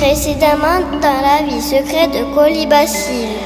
Précédemment 0.00 0.80
dans 1.02 1.20
la 1.20 1.42
vie 1.46 1.60
secrète 1.60 2.12
de 2.12 2.34
Colibacille. 2.34 3.36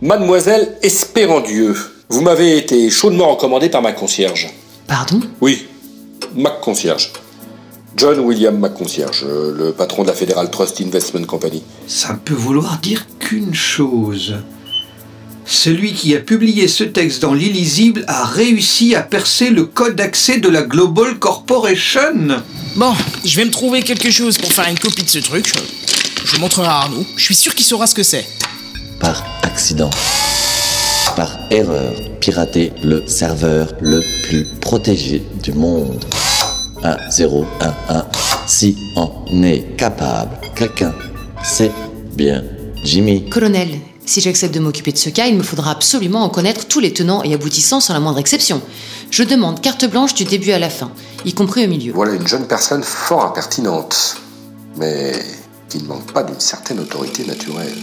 Mademoiselle 0.00 0.78
Espérandieu, 0.80 1.74
vous 2.08 2.20
m'avez 2.20 2.56
été 2.56 2.88
chaudement 2.88 3.34
recommandée 3.34 3.68
par 3.68 3.82
ma 3.82 3.90
concierge. 3.90 4.48
Pardon? 4.86 5.20
Oui, 5.40 5.66
ma 6.36 6.50
concierge. 6.50 7.12
John 7.96 8.20
William 8.20 8.56
McConcierge, 8.56 9.24
le 9.26 9.72
patron 9.72 10.02
de 10.04 10.06
la 10.06 10.14
Federal 10.14 10.48
Trust 10.50 10.80
Investment 10.80 11.24
Company. 11.24 11.64
Ça 11.88 12.12
ne 12.12 12.18
peut 12.18 12.32
vouloir 12.32 12.78
dire 12.78 13.04
qu'une 13.18 13.54
chose. 13.54 14.36
Celui 15.44 15.94
qui 15.94 16.14
a 16.14 16.20
publié 16.20 16.68
ce 16.68 16.84
texte 16.84 17.22
dans 17.22 17.34
l'illisible 17.34 18.04
a 18.06 18.24
réussi 18.24 18.94
à 18.94 19.02
percer 19.02 19.50
le 19.50 19.64
code 19.64 19.96
d'accès 19.96 20.38
de 20.38 20.48
la 20.48 20.62
Global 20.62 21.18
Corporation. 21.18 22.40
Bon, 22.74 22.94
je 23.22 23.36
vais 23.36 23.44
me 23.44 23.50
trouver 23.50 23.82
quelque 23.82 24.10
chose 24.10 24.38
pour 24.38 24.50
faire 24.50 24.66
une 24.66 24.78
copie 24.78 25.02
de 25.02 25.08
ce 25.08 25.18
truc. 25.18 25.52
Je 26.24 26.34
le 26.36 26.40
montrerai 26.40 26.68
à 26.68 26.78
Arnaud. 26.78 27.04
Je 27.16 27.24
suis 27.24 27.34
sûr 27.34 27.54
qu'il 27.54 27.66
saura 27.66 27.86
ce 27.86 27.94
que 27.94 28.02
c'est. 28.02 28.26
Par 28.98 29.22
accident. 29.42 29.90
Par 31.14 31.38
erreur. 31.50 31.92
Pirater 32.20 32.72
le 32.82 33.06
serveur 33.06 33.74
le 33.82 34.00
plus 34.26 34.46
protégé 34.60 35.22
du 35.42 35.52
monde. 35.52 36.02
1, 36.82 37.10
0, 37.10 37.44
1, 37.60 37.94
1. 37.94 38.06
Si 38.46 38.74
on 38.96 39.42
est 39.42 39.76
capable, 39.76 40.38
quelqu'un, 40.56 40.94
c'est 41.44 41.72
bien 42.14 42.42
Jimmy. 42.84 43.28
Colonel, 43.28 43.68
si 44.06 44.20
j'accepte 44.22 44.54
de 44.54 44.60
m'occuper 44.60 44.92
de 44.92 44.98
ce 44.98 45.10
cas, 45.10 45.26
il 45.26 45.36
me 45.36 45.42
faudra 45.42 45.72
absolument 45.72 46.24
en 46.24 46.30
connaître 46.30 46.66
tous 46.66 46.80
les 46.80 46.92
tenants 46.92 47.22
et 47.22 47.34
aboutissants 47.34 47.80
sans 47.80 47.92
la 47.92 48.00
moindre 48.00 48.18
exception. 48.18 48.62
Je 49.10 49.22
demande 49.22 49.60
carte 49.60 49.84
blanche 49.84 50.14
du 50.14 50.24
début 50.24 50.52
à 50.52 50.58
la 50.58 50.70
fin, 50.70 50.90
y 51.24 51.34
compris 51.34 51.64
au 51.64 51.68
milieu. 51.68 51.92
Voilà 51.92 52.14
une 52.14 52.26
jeune 52.26 52.46
personne 52.46 52.82
fort 52.82 53.24
impertinente, 53.24 54.16
mais 54.76 55.12
qui 55.68 55.82
ne 55.82 55.88
manque 55.88 56.12
pas 56.12 56.22
d'une 56.22 56.40
certaine 56.40 56.80
autorité 56.80 57.24
naturelle. 57.24 57.78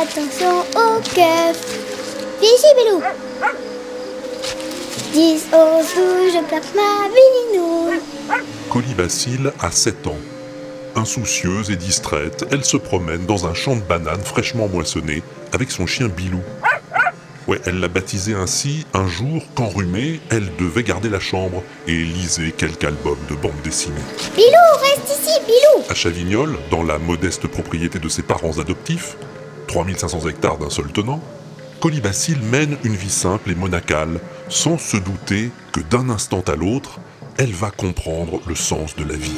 Attention 0.00 0.60
au 0.76 1.00
keuf. 1.00 1.58
Viens 2.40 2.50
ici, 2.50 2.66
Bilou 2.76 3.02
10, 5.12 5.46
11, 5.52 5.86
12, 5.94 6.32
je 6.34 6.44
plaque 6.46 6.74
ma 6.76 7.08
binou. 7.08 7.90
Colibacille 8.70 9.50
a 9.60 9.70
7 9.70 10.06
ans. 10.06 10.18
Insoucieuse 10.94 11.70
et 11.70 11.76
distraite, 11.76 12.44
elle 12.52 12.64
se 12.64 12.76
promène 12.76 13.26
dans 13.26 13.46
un 13.46 13.54
champ 13.54 13.74
de 13.74 13.80
bananes 13.80 14.20
fraîchement 14.20 14.68
moissonné 14.68 15.22
avec 15.52 15.70
son 15.70 15.86
chien 15.86 16.08
Bilou. 16.08 16.40
Ouais, 17.48 17.60
elle 17.64 17.80
l'a 17.80 17.88
baptisé 17.88 18.34
ainsi 18.34 18.86
un 18.92 19.06
jour 19.06 19.42
qu'enrhumée, 19.54 20.20
elle 20.30 20.54
devait 20.58 20.82
garder 20.82 21.08
la 21.08 21.18
chambre 21.18 21.62
et 21.86 21.96
lisait 21.96 22.52
quelques 22.52 22.84
albums 22.84 23.18
de 23.30 23.34
bande 23.34 23.60
dessinée. 23.64 23.96
Bilou, 24.36 24.50
reste 24.80 25.18
ici, 25.18 25.40
Bilou 25.46 25.84
À 25.88 25.94
Chavignol, 25.94 26.56
dans 26.70 26.82
la 26.82 26.98
modeste 26.98 27.46
propriété 27.46 27.98
de 27.98 28.08
ses 28.08 28.22
parents 28.22 28.58
adoptifs, 28.58 29.16
3500 29.68 30.28
hectares 30.28 30.58
d'un 30.58 30.70
seul 30.70 30.90
tenant, 30.90 31.22
Colibacille 31.80 32.40
mène 32.50 32.76
une 32.82 32.96
vie 32.96 33.10
simple 33.10 33.52
et 33.52 33.54
monacale, 33.54 34.18
sans 34.48 34.78
se 34.78 34.96
douter 34.96 35.50
que 35.70 35.80
d'un 35.80 36.10
instant 36.10 36.42
à 36.48 36.56
l'autre, 36.56 36.98
elle 37.38 37.52
va 37.52 37.70
comprendre 37.70 38.40
le 38.48 38.56
sens 38.56 38.96
de 38.96 39.04
la 39.04 39.14
vie. 39.14 39.36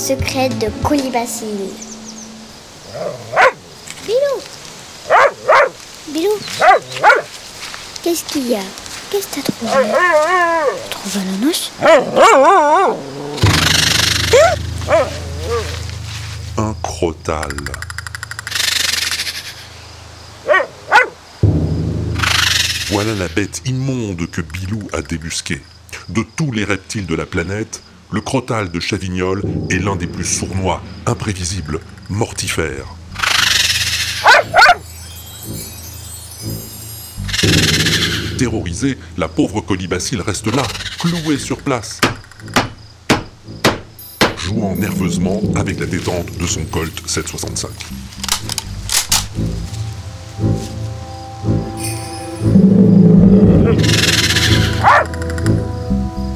Secrète 0.00 0.58
de 0.58 0.68
Colibacille. 0.82 1.68
Bilou 4.06 4.40
Bilou 6.08 6.30
Qu'est-ce 8.02 8.24
qu'il 8.24 8.48
y 8.48 8.54
a? 8.54 8.60
Qu'est-ce 9.10 9.26
que 9.26 9.34
t'as 9.34 9.52
trouvé? 9.52 9.72
Trouvé 10.90 11.20
un 11.20 11.20
ananas 11.20 11.70
Un 16.56 16.74
crotal. 16.82 17.54
Voilà 22.88 23.14
la 23.16 23.28
bête 23.28 23.60
immonde 23.66 24.30
que 24.30 24.40
Bilou 24.40 24.88
a 24.94 25.02
débusquée. 25.02 25.60
De 26.08 26.22
tous 26.36 26.52
les 26.52 26.64
reptiles 26.64 27.06
de 27.06 27.14
la 27.14 27.26
planète, 27.26 27.82
le 28.12 28.20
crotal 28.20 28.70
de 28.70 28.80
Chavignol 28.80 29.42
est 29.70 29.78
l'un 29.78 29.96
des 29.96 30.06
plus 30.06 30.24
sournois, 30.24 30.82
imprévisibles, 31.06 31.80
mortifères. 32.08 32.94
Terrorisée, 38.38 38.98
la 39.16 39.28
pauvre 39.28 39.60
colibacille 39.60 40.20
reste 40.20 40.54
là, 40.54 40.62
clouée 40.98 41.38
sur 41.38 41.58
place, 41.58 42.00
jouant 44.38 44.74
nerveusement 44.76 45.42
avec 45.54 45.78
la 45.78 45.86
détente 45.86 46.36
de 46.38 46.46
son 46.46 46.64
Colt 46.64 47.02
765. 47.06 47.70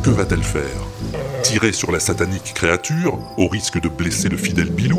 Que 0.02 0.10
va-t-elle 0.10 0.42
faire? 0.42 0.62
Tirer 1.54 1.72
sur 1.72 1.92
la 1.92 2.00
satanique 2.00 2.52
créature, 2.52 3.16
au 3.36 3.46
risque 3.46 3.80
de 3.80 3.88
blesser 3.88 4.28
le 4.28 4.36
fidèle 4.36 4.70
Bilou 4.70 4.98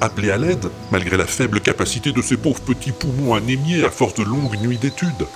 Appeler 0.00 0.30
à 0.30 0.38
l'aide, 0.38 0.70
malgré 0.90 1.18
la 1.18 1.26
faible 1.26 1.60
capacité 1.60 2.10
de 2.10 2.22
ses 2.22 2.38
pauvres 2.38 2.62
petits 2.62 2.90
poumons 2.90 3.34
anémiés 3.34 3.84
à 3.84 3.90
force 3.90 4.14
de 4.14 4.22
longues 4.22 4.58
nuits 4.62 4.78
d'études 4.78 5.26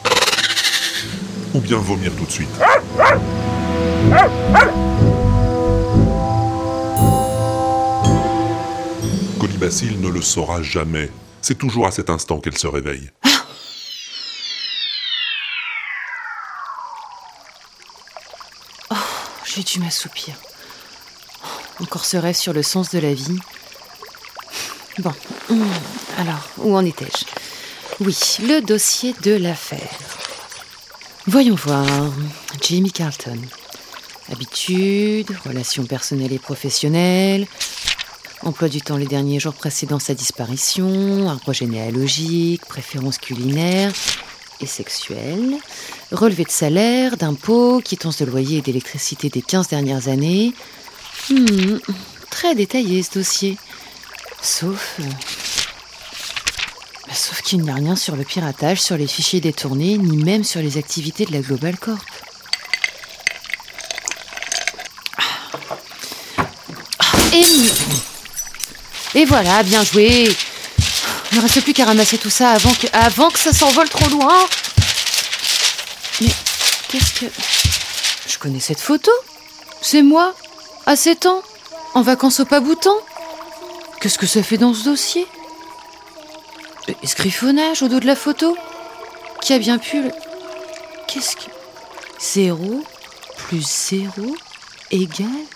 Ou 1.52 1.60
bien 1.60 1.76
vomir 1.76 2.12
tout 2.16 2.24
de 2.24 2.30
suite 2.30 2.48
Colibacille 9.38 9.98
ne 10.00 10.08
le 10.08 10.22
saura 10.22 10.62
jamais. 10.62 11.10
C'est 11.42 11.58
toujours 11.58 11.86
à 11.86 11.90
cet 11.90 12.08
instant 12.08 12.40
qu'elle 12.40 12.56
se 12.56 12.66
réveille. 12.66 13.10
J'ai 19.58 19.64
dû 19.64 19.80
m'assoupir. 19.80 20.36
Encore 21.80 22.04
ce 22.04 22.16
rêve 22.16 22.36
sur 22.36 22.52
le 22.52 22.62
sens 22.62 22.90
de 22.90 23.00
la 23.00 23.12
vie. 23.12 23.40
Bon, 25.00 25.12
hum, 25.50 25.66
alors, 26.16 26.48
où 26.58 26.76
en 26.76 26.84
étais-je? 26.84 27.24
Oui, 27.98 28.16
le 28.46 28.60
dossier 28.60 29.16
de 29.20 29.34
l'affaire. 29.34 29.98
Voyons 31.26 31.56
voir. 31.56 31.84
Jamie 32.62 32.92
Carlton. 32.92 33.36
Habitude, 34.30 35.36
relations 35.44 35.86
personnelles 35.86 36.32
et 36.32 36.38
professionnelles, 36.38 37.48
emploi 38.42 38.68
du 38.68 38.80
temps 38.80 38.96
les 38.96 39.06
derniers 39.06 39.40
jours 39.40 39.54
précédant 39.54 39.98
sa 39.98 40.14
disparition, 40.14 41.28
arbre 41.28 41.52
généalogique, 41.52 42.64
préférences 42.64 43.18
culinaires 43.18 43.92
et 44.60 44.66
sexuelles, 44.66 45.56
relevé 46.12 46.44
de 46.44 46.50
salaire, 46.50 47.16
d'impôts, 47.16 47.80
quittance 47.84 48.18
de 48.18 48.24
loyer 48.24 48.58
et 48.58 48.62
d'électricité 48.62 49.28
des 49.28 49.42
15 49.42 49.68
dernières 49.68 50.08
années. 50.08 50.52
Hmm, 51.30 51.78
très 52.30 52.54
détaillé 52.54 53.02
ce 53.02 53.18
dossier. 53.18 53.56
Sauf. 54.42 54.96
euh, 55.00 55.04
bah, 57.06 57.14
Sauf 57.14 57.42
qu'il 57.42 57.60
n'y 57.62 57.70
a 57.70 57.74
rien 57.74 57.96
sur 57.96 58.16
le 58.16 58.24
piratage, 58.24 58.80
sur 58.80 58.96
les 58.96 59.06
fichiers 59.06 59.40
détournés, 59.40 59.98
ni 59.98 60.16
même 60.16 60.44
sur 60.44 60.60
les 60.60 60.76
activités 60.78 61.24
de 61.26 61.32
la 61.32 61.40
Global 61.40 61.76
Corp. 61.76 61.98
Ah. 65.16 65.22
Et, 67.34 69.20
et 69.20 69.24
voilà, 69.24 69.62
bien 69.62 69.82
joué. 69.84 70.28
Il 71.32 71.38
ne 71.38 71.42
reste 71.42 71.60
plus 71.62 71.72
qu'à 71.74 71.84
ramasser 71.84 72.18
tout 72.18 72.30
ça 72.30 72.50
avant 72.52 72.72
que, 72.72 72.86
avant 72.92 73.28
que 73.30 73.38
ça 73.38 73.52
s'envole 73.52 73.88
trop 73.88 74.08
loin. 74.08 74.34
Mais 76.20 76.28
qu'est-ce 76.88 77.20
que... 77.20 77.26
Je 78.26 78.38
connais 78.38 78.60
cette 78.60 78.80
photo. 78.80 79.10
C'est 79.80 80.02
moi, 80.02 80.34
à 80.86 80.96
7 80.96 81.26
ans, 81.26 81.42
en 81.94 82.02
vacances 82.02 82.40
au 82.40 82.44
Paboutan. 82.44 82.94
Qu'est-ce 84.00 84.18
que 84.18 84.26
ça 84.26 84.42
fait 84.42 84.58
dans 84.58 84.74
ce 84.74 84.84
dossier? 84.84 85.26
Escriffonnage 87.02 87.82
au 87.82 87.88
dos 87.88 88.00
de 88.00 88.06
la 88.06 88.16
photo 88.16 88.56
Qui 89.42 89.52
a 89.52 89.58
bien 89.58 89.78
pu 89.78 90.02
le... 90.02 90.10
Qu'est-ce 91.06 91.36
que... 91.36 91.50
Zéro 92.18 92.82
plus 93.36 93.62
zéro 93.62 94.36
égale... 94.90 95.46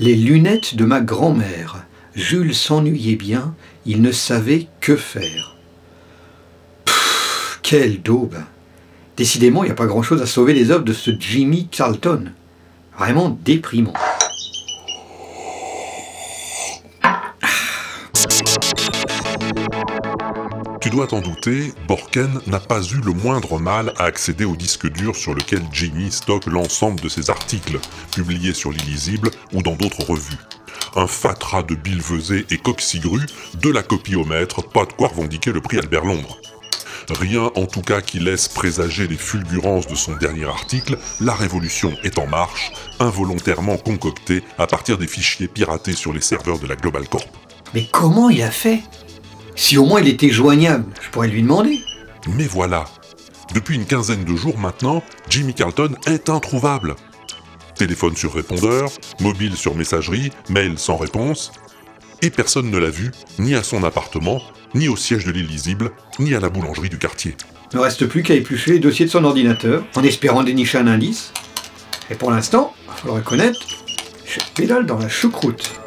Les 0.00 0.16
lunettes 0.16 0.74
de 0.74 0.84
ma 0.84 1.00
grand-mère. 1.00 1.84
Jules 2.16 2.54
s'ennuyait 2.54 3.14
bien, 3.14 3.54
il 3.86 4.02
ne 4.02 4.10
savait 4.10 4.66
que 4.80 4.96
faire. 4.96 5.56
Pfff, 6.84 7.60
quelle 7.62 8.02
daube 8.02 8.38
Décidément, 9.16 9.62
il 9.62 9.66
n'y 9.66 9.72
a 9.72 9.76
pas 9.76 9.86
grand-chose 9.86 10.20
à 10.20 10.26
sauver 10.26 10.52
les 10.52 10.72
œuvres 10.72 10.84
de 10.84 10.92
ce 10.92 11.12
Jimmy 11.16 11.68
Carlton. 11.68 12.32
Vraiment 12.98 13.38
déprimant. 13.44 13.94
Dois 20.94 21.08
t'en 21.08 21.20
douter, 21.20 21.72
Borken 21.88 22.40
n'a 22.46 22.60
pas 22.60 22.80
eu 22.80 23.00
le 23.04 23.12
moindre 23.12 23.58
mal 23.58 23.92
à 23.98 24.04
accéder 24.04 24.44
au 24.44 24.54
disque 24.54 24.88
dur 24.88 25.16
sur 25.16 25.34
lequel 25.34 25.60
Jimmy 25.72 26.12
stocke 26.12 26.46
l'ensemble 26.46 27.00
de 27.00 27.08
ses 27.08 27.30
articles, 27.30 27.80
publiés 28.12 28.54
sur 28.54 28.70
l'Illisible 28.70 29.32
ou 29.52 29.60
dans 29.60 29.74
d'autres 29.74 30.04
revues. 30.04 30.38
Un 30.94 31.08
fatras 31.08 31.64
de 31.64 31.74
billevesées 31.74 32.46
et 32.50 32.58
coxigrues, 32.58 33.26
de 33.60 33.70
la 33.70 33.82
copie 33.82 34.14
au 34.14 34.24
maître, 34.24 34.62
pas 34.62 34.84
de 34.84 34.92
quoi 34.92 35.08
revendiquer 35.08 35.50
le 35.50 35.60
prix 35.60 35.78
Albert 35.78 36.04
Londres. 36.04 36.38
Rien 37.10 37.50
en 37.56 37.66
tout 37.66 37.82
cas 37.82 38.00
qui 38.00 38.20
laisse 38.20 38.46
présager 38.46 39.08
les 39.08 39.16
fulgurances 39.16 39.88
de 39.88 39.96
son 39.96 40.14
dernier 40.14 40.44
article, 40.44 40.96
La 41.20 41.34
Révolution 41.34 41.92
est 42.04 42.18
en 42.18 42.28
marche, 42.28 42.70
involontairement 43.00 43.78
concocté 43.78 44.44
à 44.58 44.68
partir 44.68 44.96
des 44.96 45.08
fichiers 45.08 45.48
piratés 45.48 45.94
sur 45.94 46.12
les 46.12 46.20
serveurs 46.20 46.60
de 46.60 46.68
la 46.68 46.76
Global 46.76 47.08
Corp. 47.08 47.28
Mais 47.74 47.88
comment 47.90 48.30
il 48.30 48.42
a 48.42 48.52
fait? 48.52 48.80
Si 49.56 49.78
au 49.78 49.84
moins 49.84 50.00
il 50.00 50.08
était 50.08 50.30
joignable, 50.30 50.86
je 51.00 51.10
pourrais 51.10 51.28
lui 51.28 51.42
demander. 51.42 51.80
Mais 52.28 52.46
voilà, 52.46 52.84
depuis 53.54 53.76
une 53.76 53.86
quinzaine 53.86 54.24
de 54.24 54.34
jours 54.34 54.58
maintenant, 54.58 55.02
Jimmy 55.28 55.54
Carlton 55.54 55.94
est 56.06 56.28
introuvable. 56.28 56.96
Téléphone 57.76 58.16
sur 58.16 58.34
répondeur, 58.34 58.90
mobile 59.20 59.56
sur 59.56 59.74
messagerie, 59.74 60.30
mail 60.48 60.78
sans 60.78 60.96
réponse, 60.96 61.52
et 62.22 62.30
personne 62.30 62.70
ne 62.70 62.78
l'a 62.78 62.90
vu, 62.90 63.10
ni 63.38 63.54
à 63.54 63.62
son 63.62 63.84
appartement, 63.84 64.40
ni 64.74 64.88
au 64.88 64.96
siège 64.96 65.24
de 65.24 65.32
l'Illisible, 65.32 65.90
ni 66.18 66.34
à 66.34 66.40
la 66.40 66.48
boulangerie 66.48 66.88
du 66.88 66.98
quartier. 66.98 67.36
Il 67.72 67.76
ne 67.76 67.82
reste 67.82 68.06
plus 68.06 68.22
qu'à 68.22 68.34
éplucher 68.34 68.72
les 68.72 68.78
dossiers 68.78 69.06
de 69.06 69.10
son 69.10 69.24
ordinateur, 69.24 69.84
en 69.94 70.02
espérant 70.02 70.42
dénicher 70.42 70.78
un 70.78 70.86
indice. 70.86 71.32
Et 72.10 72.14
pour 72.14 72.30
l'instant, 72.30 72.74
faut 72.96 73.08
le 73.08 73.14
reconnaître, 73.14 73.60
je 74.24 74.40
pédale 74.54 74.86
dans 74.86 74.98
la 74.98 75.08
choucroute. 75.08 75.80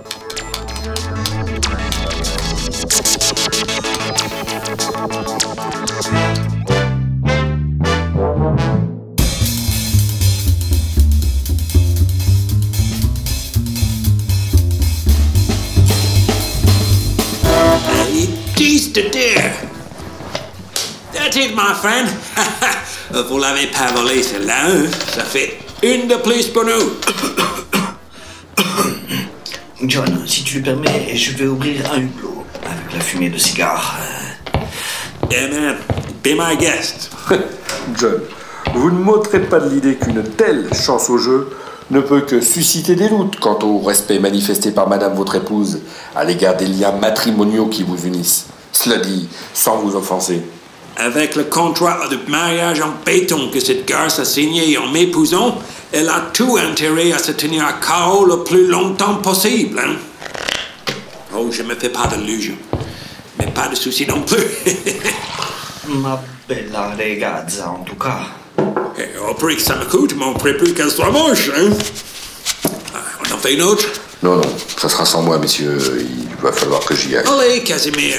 It 18.58 18.62
is 18.62 18.92
de 18.92 19.10
dear. 19.12 19.54
That's 21.14 21.38
it, 21.38 21.54
my 21.56 21.76
friend. 21.76 22.10
Vous 23.30 23.38
l'avez 23.38 23.68
pas 23.68 23.92
volé, 23.92 24.24
celle-là. 24.24 24.66
hein? 24.66 24.86
Ça 25.14 25.24
fait 25.24 25.60
une 25.84 26.08
de 26.08 26.16
plus 26.16 26.48
pour 26.48 26.64
nous. 26.66 26.98
John, 29.88 30.24
si 30.26 30.44
tu 30.44 30.58
le 30.58 30.64
permets, 30.64 31.16
je 31.16 31.34
vais 31.34 31.46
ouvrir 31.46 31.92
un 31.94 32.00
hublot 32.00 32.44
avec 32.66 32.94
la 32.94 33.00
fumée 33.00 33.30
de 33.30 33.38
cigare. 33.38 33.96
Yeah, 35.30 35.50
man. 35.50 35.76
Be 36.24 36.30
my 36.36 36.58
guest. 36.58 37.12
John, 38.00 38.22
vous 38.74 38.90
ne 38.90 38.98
m'ôterez 38.98 39.42
pas 39.42 39.60
de 39.60 39.70
l'idée 39.70 39.96
qu'une 39.98 40.24
telle 40.24 40.68
chance 40.74 41.12
au 41.12 41.20
jeu 41.20 41.50
ne 41.92 42.02
peut 42.02 42.22
que 42.22 42.42
susciter 42.42 42.96
des 42.96 43.10
doutes 43.10 43.40
quant 43.40 43.60
au 43.64 43.80
respect 43.80 44.20
manifesté 44.20 44.72
par 44.72 44.90
madame 44.90 45.16
votre 45.16 45.36
épouse 45.36 45.80
à 46.16 46.24
l'égard 46.24 46.58
des 46.58 46.66
liens 46.66 46.92
matrimoniaux 46.92 47.68
qui 47.68 47.84
vous 47.84 48.06
unissent. 48.06 48.48
Cela 48.72 48.98
dit, 48.98 49.28
sans 49.54 49.78
vous 49.78 49.96
offenser. 49.96 50.42
Avec 50.98 51.36
le 51.36 51.44
contrat 51.46 52.08
de 52.10 52.18
mariage 52.30 52.82
en 52.82 52.94
béton 53.06 53.50
que 53.52 53.60
cette 53.60 53.88
garce 53.88 54.20
a 54.20 54.26
signé 54.26 54.78
en 54.78 54.88
m'épousant, 54.88 55.60
elle 55.92 56.10
a 56.10 56.22
tout 56.34 56.58
intérêt 56.58 57.14
à 57.14 57.20
se 57.20 57.32
tenir 57.32 57.66
à 57.66 57.74
carreau 57.74 58.26
le 58.26 58.44
plus 58.44 58.68
longtemps 58.68 59.16
possible. 59.16 59.80
Hein? 59.80 59.96
Oh, 61.36 61.50
je 61.52 61.64
me 61.64 61.76
fais 61.76 61.90
pas 61.90 62.08
d'illusions. 62.08 62.58
Mais 63.38 63.48
pas 63.48 63.68
de 63.68 63.76
soucis 63.76 64.08
non 64.08 64.22
plus. 64.22 64.44
Ma 65.88 66.22
bella 66.50 66.96
ragazza, 66.98 67.70
en 67.70 67.84
tout 67.84 67.96
cas. 67.96 68.22
Au 69.30 69.34
prix 69.34 69.56
que 69.56 69.62
ça 69.62 69.76
me 69.76 69.86
coûte, 69.86 70.16
mon 70.16 70.34
prix 70.34 70.54
plus 70.56 70.74
qu'elle 70.74 70.90
soit 70.90 71.12
moche. 71.12 71.52
Hein? 71.56 71.70
Ah, 72.96 73.00
On 73.30 73.34
en 73.36 73.38
fait 73.38 73.54
une 73.54 73.62
autre? 73.62 73.86
Non, 74.24 74.38
non, 74.38 74.56
ça 74.78 74.90
sera 74.90 75.06
sans 75.06 75.22
moi, 75.22 75.38
messieurs. 75.38 75.78
Il 76.00 76.36
va 76.42 76.52
falloir 76.52 76.84
que 76.84 76.96
j'y 76.96 77.16
aille. 77.16 77.26
Allez, 77.28 77.62
Casimir. 77.62 78.16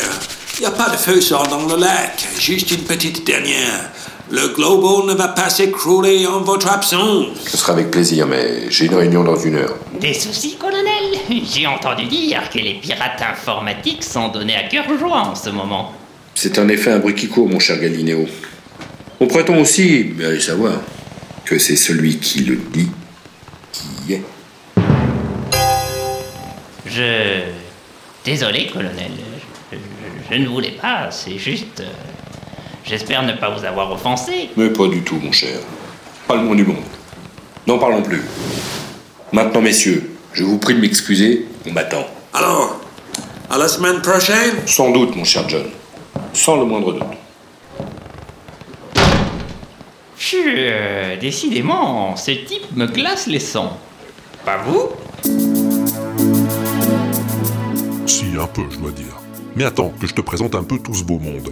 Il 0.58 0.62
n'y 0.62 0.66
a 0.66 0.70
pas 0.70 0.90
de 0.90 0.96
feu 0.96 1.20
sort 1.20 1.48
dans 1.48 1.66
le 1.66 1.80
lac. 1.80 2.26
Juste 2.38 2.70
une 2.70 2.82
petite 2.82 3.26
dernière. 3.26 3.90
Le 4.30 4.48
globo 4.48 5.04
ne 5.04 5.14
va 5.14 5.28
pas 5.28 5.48
s'écrouler 5.48 6.26
en 6.26 6.40
votre 6.40 6.68
absence. 6.68 7.28
Ce 7.46 7.56
sera 7.56 7.72
avec 7.72 7.90
plaisir, 7.90 8.26
mais 8.26 8.70
j'ai 8.70 8.84
une 8.86 8.94
réunion 8.94 9.24
dans 9.24 9.36
une 9.36 9.56
heure. 9.56 9.74
Des 10.00 10.12
soucis, 10.14 10.56
colonel 10.56 10.84
J'ai 11.50 11.66
entendu 11.66 12.04
dire 12.04 12.42
que 12.52 12.58
les 12.58 12.74
pirates 12.74 13.22
informatiques 13.22 14.04
sont 14.04 14.28
donnés 14.28 14.56
à 14.56 14.64
cœur 14.68 14.84
joie 14.98 15.22
en 15.22 15.34
ce 15.34 15.50
moment. 15.50 15.92
C'est 16.34 16.58
en 16.58 16.68
effet 16.68 16.92
un 16.92 16.98
bricquicot, 16.98 17.46
mon 17.46 17.58
cher 17.58 17.80
Galinéo. 17.80 18.26
On 19.20 19.26
prétend 19.26 19.56
aussi, 19.58 20.12
mais 20.16 20.26
allez 20.26 20.40
savoir, 20.40 20.80
que 21.44 21.58
c'est 21.58 21.76
celui 21.76 22.18
qui 22.18 22.40
le 22.40 22.56
dit 22.56 22.88
qui 23.72 24.14
est. 24.14 24.22
Je... 26.86 27.42
Désolé, 28.24 28.66
colonel. 28.72 29.10
Je, 29.72 29.76
je- 29.76 30.34
je 30.34 30.38
ne 30.40 30.46
voulais 30.48 30.72
pas, 30.80 31.10
c'est 31.10 31.38
juste... 31.38 31.80
euh, 31.80 31.84
J'espère 32.84 33.22
ne 33.22 33.32
pas 33.34 33.50
vous 33.50 33.64
avoir 33.66 33.92
offensé. 33.92 34.48
Mais 34.56 34.70
pas 34.70 34.86
du 34.88 35.02
tout, 35.02 35.16
mon 35.22 35.30
cher. 35.32 35.58
Pas 36.26 36.36
le 36.36 36.42
moins 36.42 36.54
du 36.56 36.64
monde. 36.64 36.76
N'en 37.66 37.78
parlons 37.78 38.02
plus. 38.02 38.22
Maintenant, 39.32 39.60
messieurs, 39.60 40.10
je 40.32 40.42
vous 40.44 40.56
prie 40.58 40.74
de 40.74 40.80
m'excuser, 40.80 41.44
on 41.66 41.72
m'attend. 41.72 42.06
Alors, 42.32 42.80
à 43.50 43.58
la 43.58 43.68
semaine 43.68 44.00
prochaine? 44.00 44.54
Sans 44.66 44.90
doute, 44.90 45.14
mon 45.16 45.24
cher 45.24 45.46
John. 45.48 45.64
Sans 46.32 46.56
le 46.56 46.64
moindre 46.64 46.92
doute. 46.94 47.02
Je... 50.30 50.36
euh, 50.44 51.16
décidément, 51.16 52.14
ce 52.14 52.32
type 52.32 52.76
me 52.76 52.84
glace 52.84 53.28
les 53.28 53.40
sangs. 53.40 53.78
Pas 54.44 54.58
vous? 54.58 54.90
Si, 58.04 58.26
un 58.38 58.46
peu, 58.46 58.64
je 58.70 58.76
dois 58.76 58.90
dire. 58.90 59.18
Mais 59.56 59.64
attends, 59.64 59.90
que 59.98 60.06
je 60.06 60.12
te 60.12 60.20
présente 60.20 60.54
un 60.54 60.64
peu 60.64 60.78
tout 60.80 60.92
ce 60.92 61.02
beau 61.02 61.18
monde. 61.18 61.50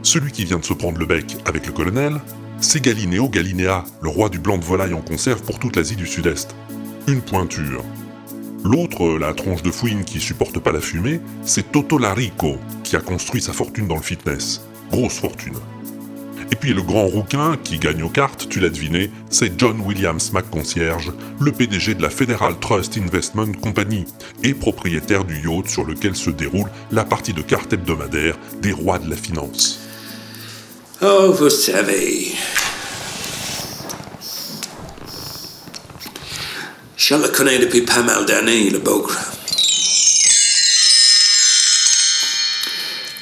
Celui 0.00 0.32
qui 0.32 0.46
vient 0.46 0.58
de 0.58 0.64
se 0.64 0.72
prendre 0.72 0.96
le 0.96 1.04
bec 1.04 1.36
avec 1.44 1.66
le 1.66 1.72
colonel, 1.72 2.14
c'est 2.58 2.82
Galinéo 2.82 3.28
Galinéa, 3.28 3.84
le 4.00 4.08
roi 4.08 4.30
du 4.30 4.38
blanc 4.38 4.56
de 4.56 4.64
volaille 4.64 4.94
en 4.94 5.02
conserve 5.02 5.42
pour 5.42 5.58
toute 5.58 5.76
l'Asie 5.76 5.96
du 5.96 6.06
Sud-Est. 6.06 6.56
Une 7.08 7.20
pointure. 7.20 7.84
L'autre, 8.64 9.18
la 9.18 9.34
tronche 9.34 9.62
de 9.62 9.70
fouine 9.70 10.06
qui 10.06 10.20
supporte 10.20 10.58
pas 10.58 10.72
la 10.72 10.80
fumée, 10.80 11.20
c'est 11.42 11.70
Toto 11.70 11.98
Larico, 11.98 12.56
qui 12.82 12.96
a 12.96 13.00
construit 13.00 13.42
sa 13.42 13.52
fortune 13.52 13.88
dans 13.88 13.96
le 13.96 14.02
fitness. 14.02 14.62
Grosse 14.90 15.18
fortune. 15.18 15.58
Et 16.52 16.56
puis 16.56 16.72
le 16.72 16.82
grand 16.82 17.06
rouquin 17.06 17.56
qui 17.62 17.78
gagne 17.78 18.02
aux 18.02 18.08
cartes, 18.08 18.48
tu 18.48 18.60
l'as 18.60 18.68
deviné, 18.68 19.10
c'est 19.30 19.58
John 19.58 19.80
Williams 19.80 20.32
McConcierge, 20.32 21.12
le 21.40 21.52
PDG 21.52 21.94
de 21.94 22.02
la 22.02 22.10
Federal 22.10 22.58
Trust 22.60 22.96
Investment 22.96 23.52
Company 23.60 24.04
et 24.42 24.54
propriétaire 24.54 25.24
du 25.24 25.36
yacht 25.36 25.68
sur 25.68 25.84
lequel 25.84 26.14
se 26.14 26.30
déroule 26.30 26.70
la 26.92 27.04
partie 27.04 27.32
de 27.32 27.42
cartes 27.42 27.72
hebdomadaire 27.72 28.36
des 28.60 28.72
rois 28.72 28.98
de 28.98 29.10
la 29.10 29.16
finance. 29.16 29.80
Oh, 31.02 31.34
vous 31.38 31.50
savez. 31.50 32.32
Je 36.96 37.14
le 37.14 37.28
connais 37.28 37.58
depuis 37.58 37.82
pas 37.82 38.02
mal 38.02 38.24
d'années, 38.24 38.70
le 38.70 38.78
bougre. 38.78 39.14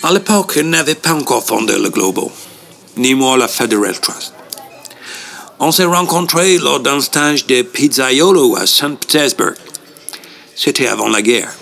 À 0.02 0.12
l'époque, 0.12 0.54
il 0.56 0.68
n'avait 0.68 0.94
pas 0.94 1.14
encore 1.14 1.44
fondé 1.46 1.78
le 1.78 1.88
Globo, 1.88 2.30
ni 2.96 3.14
moi 3.14 3.36
la 3.36 3.48
Federal 3.48 3.98
Trust. 4.00 4.32
On 5.60 5.72
s'est 5.72 5.84
rencontrés 5.84 6.58
lors 6.58 6.80
d'un 6.80 7.00
stage 7.00 7.46
de 7.46 7.62
pizzaiolo 7.62 8.56
à 8.56 8.66
Saint-Pétersbourg. 8.66 9.54
C'était 10.54 10.88
avant 10.88 11.08
la 11.08 11.22
guerre. 11.22 11.52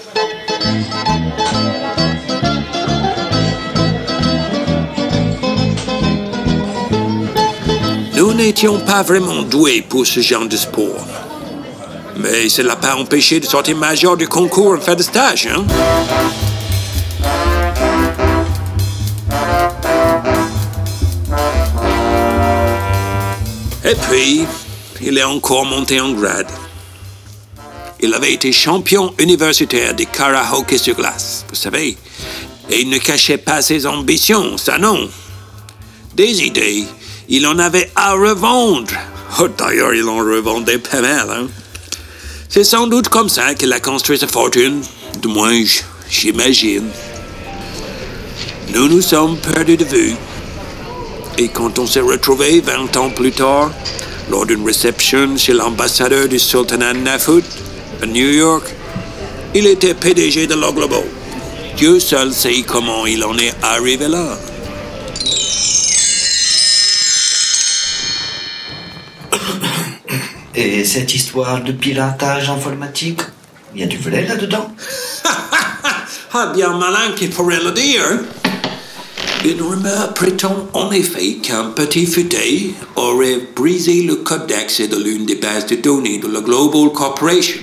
Nous 8.17 8.35
n'étions 8.35 8.79
pas 8.81 9.03
vraiment 9.03 9.43
doués 9.43 9.85
pour 9.89 10.07
ce 10.07 10.21
genre 10.21 10.47
de 10.47 10.57
sport. 10.57 11.07
Mais 12.17 12.49
ça 12.49 12.63
l'a 12.63 12.77
pas 12.77 12.97
empêché 12.97 13.41
de 13.41 13.47
sortir 13.47 13.77
major 13.77 14.17
du 14.17 14.29
concours 14.29 14.75
en 14.75 14.81
fin 14.81 14.95
de 14.95 15.03
stage, 15.03 15.47
hein? 15.47 15.65
Et 23.93 23.97
puis, 24.09 24.47
il 25.03 25.19
est 25.19 25.23
encore 25.23 25.67
monté 25.67 26.01
en 26.01 26.13
grade. 26.13 26.51
Il 28.01 28.15
avait 28.15 28.33
été 28.33 28.51
champion 28.51 29.13
universitaire 29.19 29.95
de 29.95 30.05
karaoke 30.05 30.79
sur 30.79 30.95
glace, 30.95 31.45
vous 31.51 31.55
savez. 31.55 31.99
Et 32.71 32.81
il 32.81 32.89
ne 32.89 32.97
cachait 32.97 33.37
pas 33.37 33.61
ses 33.61 33.87
ambitions, 33.87 34.57
ça 34.57 34.79
non. 34.79 35.11
Des 36.15 36.43
idées, 36.43 36.87
il 37.29 37.47
en 37.47 37.59
avait 37.59 37.91
à 37.95 38.15
revendre. 38.15 38.95
Oh, 39.39 39.49
D'ailleurs, 39.49 39.93
il 39.93 40.09
en 40.09 40.17
revendait 40.17 40.79
pas 40.79 41.03
mal. 41.03 41.29
Hein? 41.31 41.49
C'est 42.49 42.65
sans 42.65 42.87
doute 42.87 43.11
comme 43.11 43.29
ça 43.29 43.55
qu'il 43.55 43.75
a 43.75 43.81
construit 43.81 44.17
sa 44.17 44.27
fortune. 44.27 44.81
Du 45.21 45.29
moins, 45.29 45.63
j'imagine. 46.09 46.89
Nous 48.73 48.89
nous 48.89 49.03
sommes 49.03 49.37
perdus 49.37 49.77
de 49.77 49.85
vue. 49.85 50.17
Et 51.39 51.49
quand 51.49 51.79
on 51.79 51.87
s'est 51.87 52.01
retrouvés 52.01 52.61
20 52.61 52.97
ans 52.97 53.11
plus 53.11 53.33
tard, 53.33 53.71
lors 54.31 54.45
d'une 54.47 54.65
réception 54.65 55.37
chez 55.37 55.55
l'ambassadeur 55.55 56.29
du 56.29 56.39
sultanat 56.39 56.93
Nafut, 56.93 57.45
à 58.03 58.07
New 58.07 58.29
York, 58.31 58.65
il 59.55 59.67
était 59.67 59.95
PDG 59.95 60.47
de 60.47 60.55
la 60.55 60.71
Globo. 60.71 61.05
Dieu 61.77 61.99
seul 62.01 62.33
sait 62.33 62.63
comment 62.67 63.07
il 63.07 63.25
en 63.25 63.37
est 63.39 63.55
arrivé 63.63 64.09
là. 64.09 64.39
Et 70.55 70.85
cette 70.85 71.15
histoire 71.15 71.63
de 71.63 71.73
piratage 71.73 72.51
informatique, 72.51 73.23
il 73.75 73.81
y 73.81 73.85
a 73.85 73.87
du 73.87 73.97
vrai 73.99 74.27
là-dedans? 74.27 74.75
Ah, 76.35 76.47
bien 76.47 76.71
malin 76.79 77.13
qui 77.15 77.29
pourrait 77.29 77.63
le 77.63 77.73
dire. 77.73 78.21
Une 79.45 79.61
rumeur 79.61 80.15
prétend 80.15 80.69
en 80.73 80.93
effet 80.93 81.35
qu'un 81.43 81.65
petit 81.65 82.07
futé 82.07 82.75
aurait 82.95 83.41
brisé 83.57 84.03
le 84.03 84.17
codex 84.17 84.81
de 84.83 84.97
l'une 84.97 85.27
des 85.27 85.35
bases 85.35 85.67
de 85.67 85.75
données 85.75 86.19
de 86.19 86.29
la 86.29 86.41
Global 86.41 86.93
Corporation. 86.93 87.61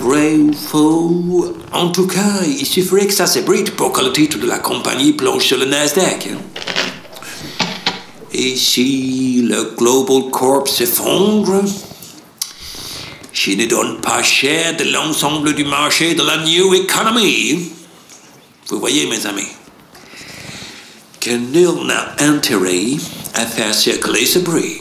Vrai 0.00 0.34
ou 0.34 0.52
faux? 0.52 1.54
En 1.72 1.90
tout 1.90 2.08
cas, 2.08 2.42
il 2.44 2.66
suffirait 2.66 3.06
que 3.06 3.14
ça 3.14 3.28
s'ébrite 3.28 3.76
pour 3.76 3.92
que 3.92 4.00
le 4.00 4.12
titre 4.12 4.38
de 4.38 4.48
la 4.48 4.58
compagnie 4.58 5.12
plonge 5.12 5.44
sur 5.44 5.58
le 5.58 5.66
Nasdaq. 5.66 6.28
Et 8.32 8.56
si 8.56 9.42
le 9.48 9.74
Global 9.76 10.28
Corp 10.32 10.66
s'effondre, 10.66 11.62
je 13.32 13.52
ne 13.52 13.66
donne 13.66 14.00
pas 14.00 14.24
cher 14.24 14.76
de 14.76 14.84
l'ensemble 14.84 15.54
du 15.54 15.64
marché 15.64 16.14
de 16.14 16.22
la 16.24 16.38
New 16.38 16.74
Economy. 16.74 17.70
Vous 18.68 18.80
voyez, 18.80 19.06
mes 19.06 19.24
amis, 19.26 19.48
que 21.20 21.30
nul 21.30 21.86
n'a 21.86 22.14
intérêt 22.18 22.96
à 23.34 23.44
faire 23.44 23.74
circuler 23.74 24.24
ce 24.24 24.38
bruit. 24.38 24.80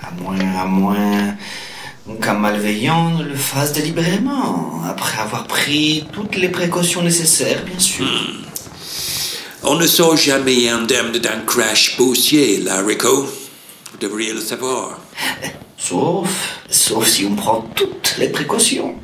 À 0.00 0.10
moins, 0.20 0.60
à 0.60 0.64
moins 0.66 1.36
qu'un 2.20 2.34
malveillant 2.34 3.10
ne 3.18 3.24
le 3.24 3.34
fasse 3.34 3.72
délibérément, 3.72 4.82
après 4.86 5.22
avoir 5.22 5.46
pris 5.46 6.04
toutes 6.12 6.36
les 6.36 6.50
précautions 6.50 7.02
nécessaires, 7.02 7.64
bien 7.64 7.78
sûr. 7.78 8.06
On 9.62 9.76
ne 9.76 9.86
sort 9.86 10.16
jamais 10.16 10.68
indemne 10.68 11.12
d'un 11.12 11.40
crash 11.46 11.96
boursier, 11.96 12.58
là, 12.58 12.82
Rico. 12.82 13.22
Vous 13.92 13.98
devriez 13.98 14.34
le 14.34 14.40
savoir. 14.40 14.98
Sauf, 15.80 16.28
sauf 16.68 17.06
si 17.06 17.24
on 17.24 17.36
prend 17.36 17.62
toutes 17.74 18.16
les 18.18 18.28
précautions. 18.28 18.96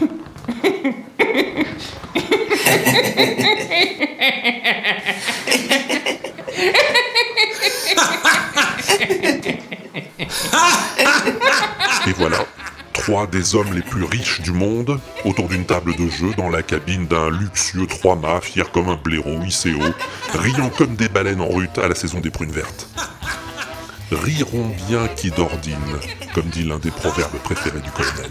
Et 12.06 12.12
voilà, 12.16 12.38
trois 12.92 13.26
des 13.26 13.54
hommes 13.54 13.72
les 13.74 13.82
plus 13.82 14.04
riches 14.04 14.40
du 14.40 14.52
monde 14.52 14.98
autour 15.24 15.48
d'une 15.48 15.64
table 15.64 15.94
de 15.96 16.08
jeu 16.08 16.32
dans 16.36 16.48
la 16.48 16.62
cabine 16.62 17.06
d'un 17.06 17.30
luxueux 17.30 17.86
trois-mâts 17.86 18.40
fier 18.40 18.70
comme 18.72 18.88
un 18.88 18.96
blaireau 18.96 19.38
haut, 19.38 19.48
riant 20.38 20.70
comme 20.70 20.96
des 20.96 21.08
baleines 21.08 21.40
en 21.40 21.48
rute 21.48 21.78
à 21.78 21.88
la 21.88 21.94
saison 21.94 22.20
des 22.20 22.30
prunes 22.30 22.52
vertes. 22.52 22.88
Riront 24.10 24.72
bien 24.88 25.06
qui 25.08 25.30
d'ordine, 25.30 25.76
comme 26.34 26.46
dit 26.46 26.64
l'un 26.64 26.78
des 26.78 26.90
proverbes 26.90 27.38
préférés 27.44 27.80
du 27.80 27.90
colonel. 27.90 28.30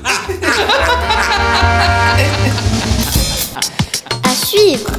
Suivre. 4.49 4.89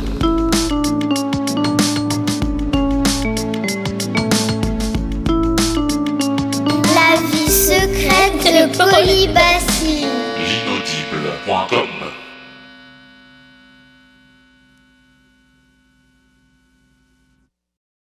La 6.95 7.17
vie 7.33 7.51
secrète 7.51 8.45
de 8.45 8.77
Polybassi. 8.79 10.07
L'inaudible.com 10.39 12.00